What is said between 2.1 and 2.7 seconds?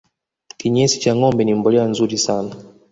sana